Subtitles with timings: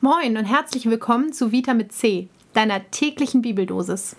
[0.00, 4.14] Moin und herzlich willkommen zu Vita mit C, deiner täglichen Bibeldosis.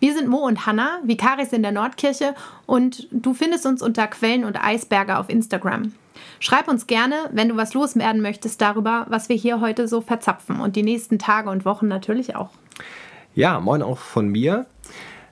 [0.00, 2.34] Wir sind Mo und Hanna, Vikaris in der Nordkirche
[2.66, 5.94] und du findest uns unter Quellen und Eisberge auf Instagram.
[6.40, 10.60] Schreib uns gerne, wenn du was loswerden möchtest darüber, was wir hier heute so verzapfen
[10.60, 12.50] und die nächsten Tage und Wochen natürlich auch.
[13.34, 14.66] Ja, moin auch von mir.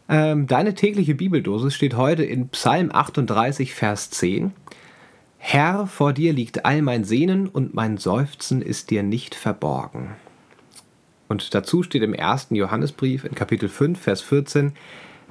[0.09, 4.53] Ähm, deine tägliche Bibeldosis steht heute in Psalm 38, Vers 10.
[5.37, 10.17] Herr, vor dir liegt all mein Sehnen und mein Seufzen ist dir nicht verborgen.
[11.29, 14.73] Und dazu steht im ersten Johannesbrief in Kapitel 5, Vers 14,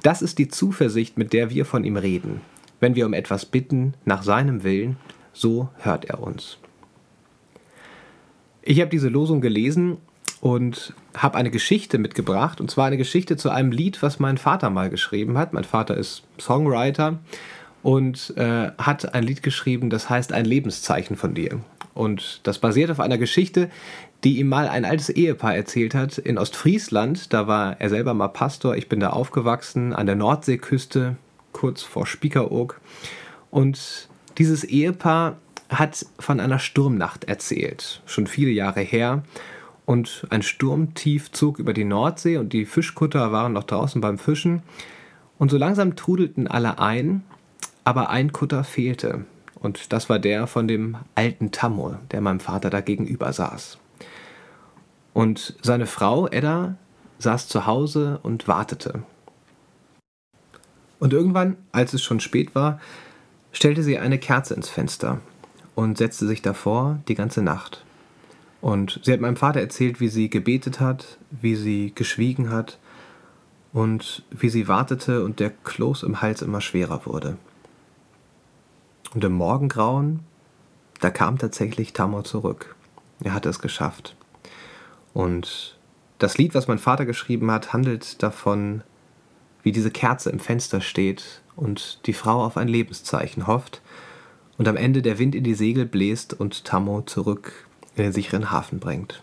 [0.04, 2.40] das ist die Zuversicht, mit der wir von ihm reden.
[2.78, 4.96] Wenn wir um etwas bitten nach seinem Willen,
[5.32, 6.58] so hört er uns.
[8.62, 9.98] Ich habe diese Losung gelesen
[10.40, 12.60] und habe eine Geschichte mitgebracht.
[12.60, 15.52] Und zwar eine Geschichte zu einem Lied, was mein Vater mal geschrieben hat.
[15.52, 17.18] Mein Vater ist Songwriter
[17.82, 21.60] und äh, hat ein Lied geschrieben, das heißt Ein Lebenszeichen von dir.
[21.94, 23.70] Und das basiert auf einer Geschichte,
[24.24, 27.32] die ihm mal ein altes Ehepaar erzählt hat in Ostfriesland.
[27.32, 28.76] Da war er selber mal Pastor.
[28.76, 31.16] Ich bin da aufgewachsen an der Nordseeküste,
[31.52, 32.80] kurz vor Spiekeroog.
[33.50, 34.08] Und
[34.38, 39.22] dieses Ehepaar hat von einer Sturmnacht erzählt, schon viele Jahre her
[39.88, 44.62] und ein Sturmtief zog über die Nordsee und die Fischkutter waren noch draußen beim Fischen.
[45.38, 47.22] Und so langsam trudelten alle ein,
[47.84, 49.24] aber ein Kutter fehlte.
[49.54, 53.78] Und das war der von dem alten Tammo, der meinem Vater da gegenüber saß.
[55.14, 56.76] Und seine Frau, Edda,
[57.18, 59.04] saß zu Hause und wartete.
[60.98, 62.78] Und irgendwann, als es schon spät war,
[63.52, 65.22] stellte sie eine Kerze ins Fenster
[65.74, 67.86] und setzte sich davor die ganze Nacht.
[68.60, 72.78] Und sie hat meinem Vater erzählt, wie sie gebetet hat, wie sie geschwiegen hat
[73.72, 77.36] und wie sie wartete und der Kloß im Hals immer schwerer wurde.
[79.14, 80.20] Und im Morgengrauen,
[81.00, 82.74] da kam tatsächlich Tamor zurück.
[83.22, 84.16] Er hatte es geschafft.
[85.14, 85.78] Und
[86.18, 88.82] das Lied, was mein Vater geschrieben hat, handelt davon,
[89.62, 93.82] wie diese Kerze im Fenster steht und die Frau auf ein Lebenszeichen hofft
[94.56, 97.67] und am Ende der Wind in die Segel bläst und Tammo zurück
[97.98, 99.22] in den sicheren Hafen bringt.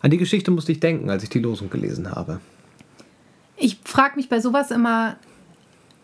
[0.00, 2.40] An die Geschichte musste ich denken, als ich die Losung gelesen habe.
[3.56, 5.16] Ich frage mich bei sowas immer,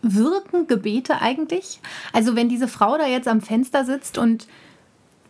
[0.01, 1.79] wirken Gebete eigentlich?
[2.11, 4.47] Also wenn diese Frau da jetzt am Fenster sitzt und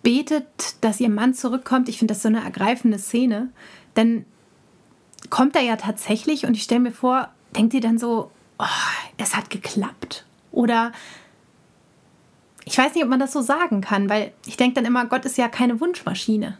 [0.02, 3.50] betet, dass ihr Mann zurückkommt, ich finde das so eine ergreifende Szene,
[3.94, 4.26] dann
[5.30, 8.66] kommt er ja tatsächlich und ich stelle mir vor, denkt ihr dann so, oh,
[9.18, 10.26] es hat geklappt?
[10.52, 10.92] Oder
[12.66, 15.25] ich weiß nicht, ob man das so sagen kann, weil ich denke dann immer, Gott
[15.25, 16.57] ist ja keine Wunschmaschine.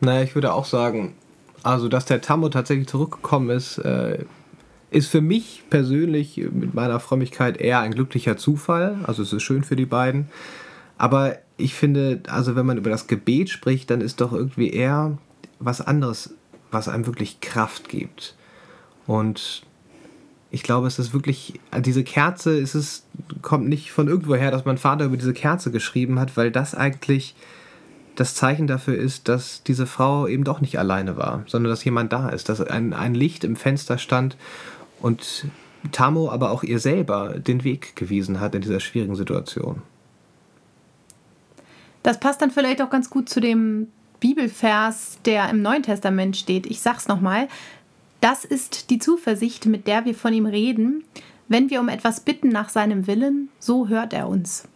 [0.00, 1.14] Naja, ich würde auch sagen,
[1.62, 4.24] also dass der Tammo tatsächlich zurückgekommen ist, äh,
[4.90, 8.98] ist für mich persönlich mit meiner Frömmigkeit eher ein glücklicher Zufall.
[9.04, 10.28] Also es ist schön für die beiden.
[10.96, 15.18] Aber ich finde, also wenn man über das Gebet spricht, dann ist doch irgendwie eher
[15.58, 16.34] was anderes,
[16.70, 18.36] was einem wirklich Kraft gibt.
[19.06, 19.62] Und
[20.50, 23.04] ich glaube, es ist wirklich, diese Kerze, ist es,
[23.42, 27.34] kommt nicht von irgendwoher, dass mein Vater über diese Kerze geschrieben hat, weil das eigentlich
[28.14, 32.12] das Zeichen dafür ist, dass diese Frau eben doch nicht alleine war, sondern dass jemand
[32.12, 34.36] da ist, dass ein, ein Licht im Fenster stand
[35.00, 35.46] und
[35.92, 39.82] Tamo aber auch ihr selber den Weg gewiesen hat in dieser schwierigen Situation.
[42.02, 43.88] Das passt dann vielleicht auch ganz gut zu dem
[44.20, 46.66] Bibelvers, der im Neuen Testament steht.
[46.66, 47.48] Ich sag's nochmal.
[48.26, 51.04] Das ist die Zuversicht, mit der wir von ihm reden.
[51.46, 54.66] Wenn wir um etwas bitten nach seinem Willen, so hört er uns.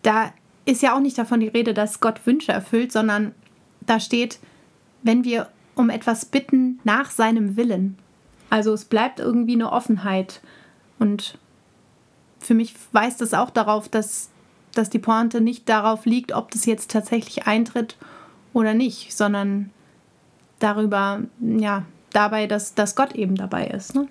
[0.00, 0.32] Da
[0.64, 3.34] ist ja auch nicht davon die Rede, dass Gott Wünsche erfüllt, sondern
[3.82, 4.38] da steht,
[5.02, 7.98] wenn wir um etwas bitten nach seinem Willen.
[8.48, 10.40] Also es bleibt irgendwie eine Offenheit.
[10.98, 11.36] Und
[12.38, 14.30] für mich weist es auch darauf, dass,
[14.72, 17.98] dass die Pointe nicht darauf liegt, ob das jetzt tatsächlich eintritt
[18.54, 19.68] oder nicht, sondern
[20.58, 21.84] darüber, ja,
[22.16, 23.94] dabei, dass, dass Gott eben dabei ist.
[23.94, 24.08] Ne?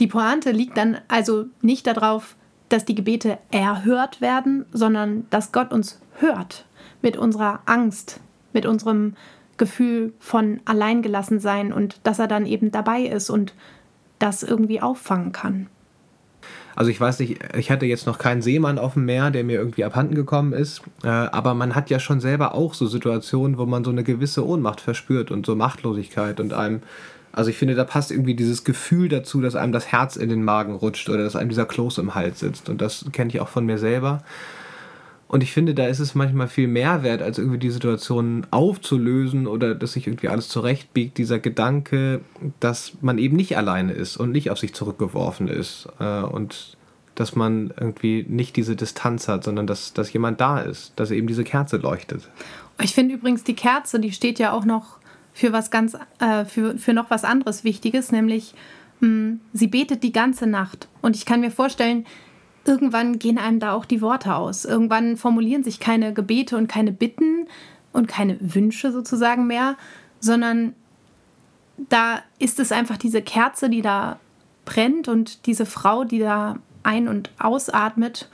[0.00, 2.34] Die Pointe liegt dann also nicht darauf,
[2.68, 6.64] dass die Gebete erhört werden, sondern dass Gott uns hört
[7.02, 8.20] mit unserer Angst,
[8.52, 9.14] mit unserem
[9.58, 13.54] Gefühl von Alleingelassensein und dass er dann eben dabei ist und
[14.18, 15.68] das irgendwie auffangen kann.
[16.74, 19.58] Also ich weiß nicht, ich hatte jetzt noch keinen Seemann auf dem Meer, der mir
[19.58, 23.66] irgendwie abhanden gekommen ist, äh, aber man hat ja schon selber auch so Situationen, wo
[23.66, 26.82] man so eine gewisse Ohnmacht verspürt und so Machtlosigkeit und einem,
[27.32, 30.44] also ich finde, da passt irgendwie dieses Gefühl dazu, dass einem das Herz in den
[30.44, 33.48] Magen rutscht oder dass einem dieser Kloß im Hals sitzt und das kenne ich auch
[33.48, 34.22] von mir selber.
[35.32, 39.46] Und ich finde, da ist es manchmal viel mehr wert, als irgendwie die Situation aufzulösen
[39.46, 41.16] oder dass sich irgendwie alles zurechtbiegt.
[41.16, 42.20] Dieser Gedanke,
[42.60, 45.88] dass man eben nicht alleine ist und nicht auf sich zurückgeworfen ist.
[45.98, 46.76] Äh, und
[47.14, 51.28] dass man irgendwie nicht diese Distanz hat, sondern dass, dass jemand da ist, dass eben
[51.28, 52.28] diese Kerze leuchtet.
[52.82, 54.98] Ich finde übrigens, die Kerze, die steht ja auch noch
[55.32, 58.52] für was ganz, äh, für, für noch was anderes Wichtiges, nämlich
[59.00, 60.88] mh, hm, sie betet die ganze Nacht.
[61.00, 62.04] Und ich kann mir vorstellen,
[62.64, 64.64] irgendwann gehen einem da auch die Worte aus.
[64.64, 67.46] Irgendwann formulieren sich keine Gebete und keine Bitten
[67.92, 69.76] und keine Wünsche sozusagen mehr,
[70.20, 70.74] sondern
[71.88, 74.18] da ist es einfach diese Kerze, die da
[74.64, 78.28] brennt und diese Frau, die da ein- und ausatmet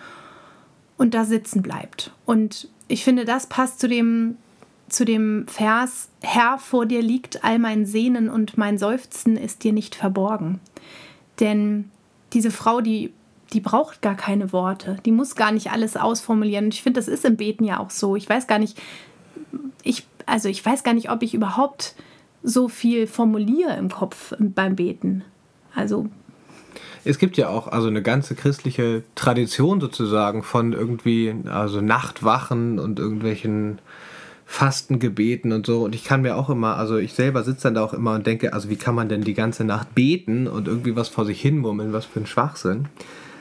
[0.97, 2.13] und da sitzen bleibt.
[2.27, 4.37] Und ich finde, das passt zu dem,
[4.89, 9.73] zu dem Vers, Herr, vor dir liegt all mein Sehnen und mein Seufzen ist dir
[9.73, 10.61] nicht verborgen.
[11.41, 11.91] Denn
[12.33, 13.13] diese Frau, die
[13.53, 14.97] die braucht gar keine Worte.
[15.05, 16.67] Die muss gar nicht alles ausformulieren.
[16.67, 18.17] Und ich finde, das ist im Beten ja auch so.
[18.17, 18.79] Ich weiß gar nicht,
[19.83, 21.95] ich, also ich weiß gar nicht, ob ich überhaupt
[22.43, 25.25] so viel formuliere im Kopf beim Beten.
[25.75, 26.09] Also.
[27.05, 32.99] Es gibt ja auch also eine ganze christliche Tradition sozusagen von irgendwie, also Nachtwachen und
[32.99, 33.79] irgendwelchen
[34.45, 35.85] Fastengebeten und so.
[35.85, 38.27] Und ich kann mir auch immer, also ich selber sitze dann da auch immer und
[38.27, 41.41] denke, also wie kann man denn die ganze Nacht beten und irgendwie was vor sich
[41.41, 42.89] hin murmeln, was für ein Schwachsinn.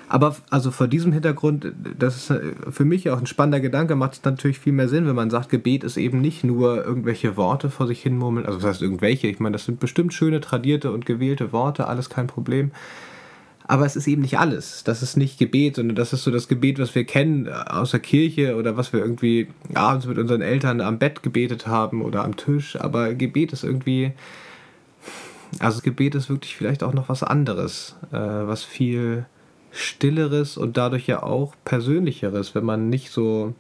[0.10, 4.14] Aber also vor diesem Hintergrund, das ist äh, für mich auch ein spannender Gedanke, macht
[4.14, 7.70] es natürlich viel mehr Sinn, wenn man sagt, Gebet ist eben nicht nur irgendwelche Worte
[7.70, 10.92] vor sich hin murmeln, also das heißt irgendwelche, ich meine, das sind bestimmt schöne, tradierte
[10.92, 12.72] und gewählte Worte, alles kein Problem.
[13.70, 14.86] Aber es ist eben nicht alles.
[14.86, 18.00] Das ist nicht Gebet, sondern das ist so das Gebet, was wir kennen aus der
[18.00, 22.38] Kirche oder was wir irgendwie abends mit unseren Eltern am Bett gebetet haben oder am
[22.38, 22.80] Tisch.
[22.80, 24.14] Aber Gebet ist irgendwie,
[25.60, 29.26] also Gebet ist wirklich vielleicht auch noch was anderes, äh, was viel
[29.72, 33.54] Stilleres und dadurch ja auch Persönlicheres, wenn man nicht so,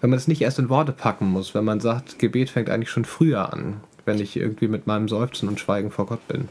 [0.00, 2.90] wenn man es nicht erst in Worte packen muss, wenn man sagt, Gebet fängt eigentlich
[2.90, 6.48] schon früher an, wenn ich irgendwie mit meinem Seufzen und Schweigen vor Gott bin.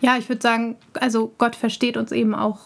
[0.00, 2.60] Ja, ich würde sagen, also Gott versteht uns eben auch,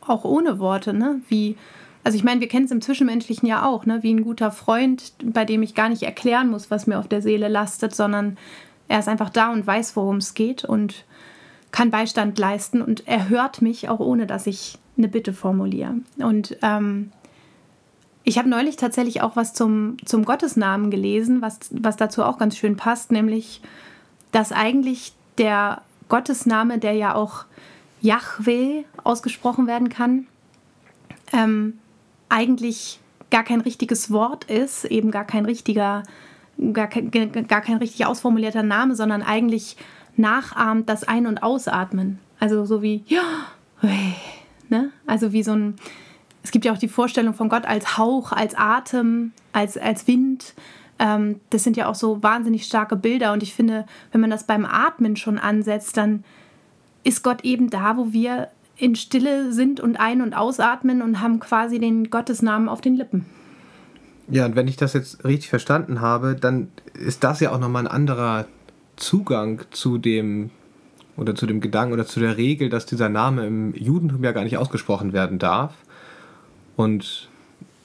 [0.00, 1.20] auch ohne Worte, ne?
[1.28, 1.56] Wie,
[2.04, 4.02] also ich meine, wir kennen es im Zwischenmenschlichen ja auch, ne?
[4.02, 7.22] Wie ein guter Freund, bei dem ich gar nicht erklären muss, was mir auf der
[7.22, 8.36] Seele lastet, sondern
[8.88, 11.04] er ist einfach da und weiß, worum es geht und
[11.74, 15.96] kann Beistand leisten und er hört mich auch ohne, dass ich eine Bitte formuliere.
[16.18, 17.10] Und ähm,
[18.22, 22.56] ich habe neulich tatsächlich auch was zum, zum Gottesnamen gelesen, was, was dazu auch ganz
[22.56, 23.60] schön passt, nämlich,
[24.30, 27.44] dass eigentlich der Gottesname, der ja auch
[28.00, 30.28] Yahweh ausgesprochen werden kann,
[31.32, 31.80] ähm,
[32.28, 33.00] eigentlich
[33.32, 36.04] gar kein richtiges Wort ist, eben gar kein richtiger,
[36.72, 39.76] gar gar kein richtig ausformulierter Name, sondern eigentlich
[40.16, 42.18] nachahmt das Ein- und Ausatmen.
[42.40, 43.22] Also so wie ja,
[44.68, 44.90] Ne?
[45.06, 45.74] Also wie so ein,
[46.42, 50.54] es gibt ja auch die Vorstellung von Gott als Hauch, als Atem, als, als Wind.
[50.98, 53.32] Ähm, das sind ja auch so wahnsinnig starke Bilder.
[53.32, 56.24] Und ich finde, wenn man das beim Atmen schon ansetzt, dann
[57.02, 61.38] ist Gott eben da, wo wir in Stille sind und ein- und ausatmen und haben
[61.38, 63.26] quasi den Gottesnamen auf den Lippen.
[64.28, 67.84] Ja, und wenn ich das jetzt richtig verstanden habe, dann ist das ja auch nochmal
[67.84, 68.46] ein anderer
[68.96, 70.50] Zugang zu dem
[71.16, 74.44] oder zu dem Gedanken oder zu der Regel, dass dieser Name im Judentum ja gar
[74.44, 75.74] nicht ausgesprochen werden darf.
[76.76, 77.28] Und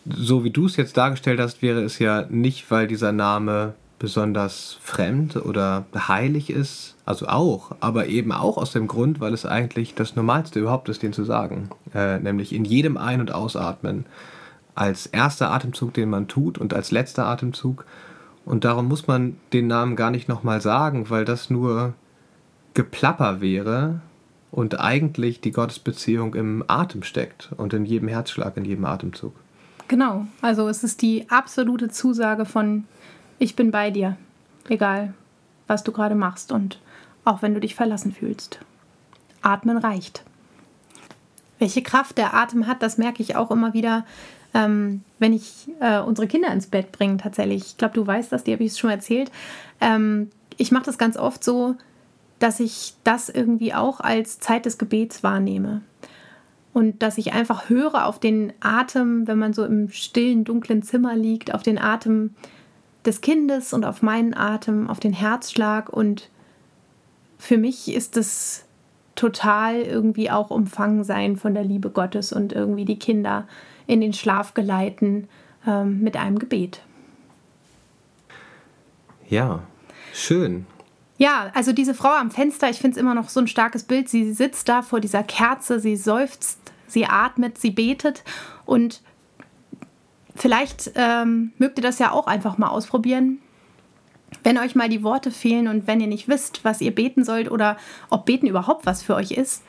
[0.06, 4.78] so wie du es jetzt dargestellt hast, wäre es ja nicht, weil dieser Name besonders
[4.82, 9.94] fremd oder heilig ist, also auch, aber eben auch aus dem Grund, weil es eigentlich
[9.94, 14.06] das Normalste überhaupt ist, den zu sagen, äh, nämlich in jedem Ein- und Ausatmen
[14.74, 17.86] als erster Atemzug, den man tut und als letzter Atemzug.
[18.50, 21.94] Und darum muss man den Namen gar nicht nochmal sagen, weil das nur
[22.74, 24.02] Geplapper wäre
[24.50, 29.36] und eigentlich die Gottesbeziehung im Atem steckt und in jedem Herzschlag, in jedem Atemzug.
[29.88, 32.86] Genau, also es ist die absolute Zusage von
[33.38, 34.18] ich bin bei dir,
[34.68, 35.14] egal
[35.68, 36.80] was du gerade machst und
[37.26, 38.62] auch wenn du dich verlassen fühlst.
[39.44, 40.24] Atmen reicht.
[41.60, 44.06] Welche Kraft der Atem hat, das merke ich auch immer wieder,
[44.54, 47.66] ähm, wenn ich äh, unsere Kinder ins Bett bringe tatsächlich.
[47.66, 49.32] Ich glaube, du weißt das, dir habe ich es schon erzählt.
[49.80, 51.76] Ähm, ich mache das ganz oft so,
[52.40, 55.82] dass ich das irgendwie auch als Zeit des Gebets wahrnehme.
[56.74, 61.16] Und dass ich einfach höre auf den Atem, wenn man so im stillen, dunklen Zimmer
[61.16, 62.36] liegt, auf den Atem
[63.06, 65.90] des Kindes und auf meinen Atem, auf den Herzschlag.
[65.90, 66.30] Und
[67.38, 68.66] für mich ist es
[69.20, 73.48] total irgendwie auch umfangen sein von der Liebe Gottes und irgendwie die Kinder
[73.86, 75.28] in den Schlaf geleiten
[75.68, 76.82] ähm, mit einem Gebet.
[79.28, 79.64] Ja,
[80.14, 80.66] schön.
[81.18, 84.08] Ja, also diese Frau am Fenster, ich finde es immer noch so ein starkes Bild.
[84.08, 88.24] Sie sitzt da vor dieser Kerze, sie seufzt, sie atmet, sie betet
[88.66, 89.02] und
[90.34, 93.40] vielleicht ähm, mögt ihr das ja auch einfach mal ausprobieren.
[94.44, 97.52] Wenn euch mal die Worte fehlen und wenn ihr nicht wisst, was ihr beten sollt
[97.52, 97.78] oder
[98.10, 99.64] ob beten überhaupt was für euch ist,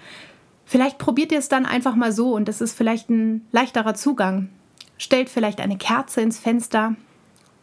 [0.65, 4.49] vielleicht probiert ihr es dann einfach mal so und es ist vielleicht ein leichterer Zugang.
[4.99, 6.95] Stellt vielleicht eine Kerze ins Fenster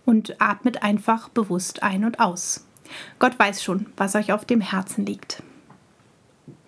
[0.06, 2.66] und atmet einfach bewusst ein und aus.
[3.20, 5.44] Gott weiß schon, was euch auf dem Herzen liegt.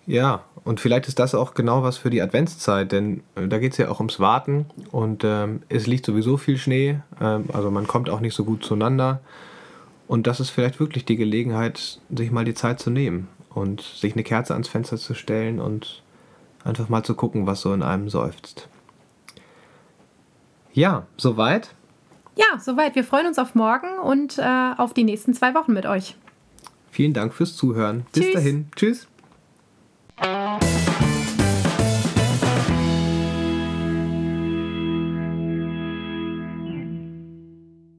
[0.06, 3.72] Ja, und vielleicht ist das auch genau was für die Adventszeit, denn äh, da geht
[3.72, 7.86] es ja auch ums Warten und ähm, es liegt sowieso viel Schnee, ähm, also man
[7.86, 9.20] kommt auch nicht so gut zueinander.
[10.10, 14.14] Und das ist vielleicht wirklich die Gelegenheit, sich mal die Zeit zu nehmen und sich
[14.14, 16.02] eine Kerze ans Fenster zu stellen und
[16.64, 18.68] einfach mal zu gucken, was so in einem seufzt.
[20.72, 21.76] Ja, soweit.
[22.34, 22.96] Ja, soweit.
[22.96, 26.16] Wir freuen uns auf morgen und äh, auf die nächsten zwei Wochen mit euch.
[26.90, 28.04] Vielen Dank fürs Zuhören.
[28.12, 28.34] Bis Tschüss.
[28.34, 28.68] dahin.
[28.74, 29.06] Tschüss.